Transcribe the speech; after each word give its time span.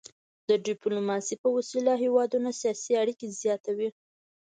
د 0.49 0.49
ډيپلوماسي 0.67 1.35
په 1.43 1.47
وسيله 1.55 1.93
هیوادونه 2.03 2.49
سیاسي 2.61 2.91
اړيکي 3.01 3.27
زیاتوي. 3.41 3.89